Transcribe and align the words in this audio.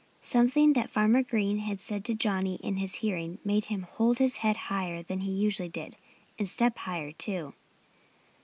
Something 0.23 0.73
that 0.73 0.89
Farmer 0.89 1.21
Green 1.21 1.59
had 1.59 1.79
said 1.79 2.03
to 2.05 2.15
Johnnie 2.15 2.59
in 2.63 2.77
his 2.77 2.95
hearing 3.05 3.37
made 3.45 3.65
him 3.65 3.83
hold 3.83 4.17
his 4.17 4.37
head 4.37 4.57
higher 4.57 5.03
than 5.03 5.19
he 5.19 5.31
usually 5.31 5.69
did 5.69 5.95
and 6.39 6.49
step 6.49 6.75
higher, 6.79 7.11
too. 7.11 7.53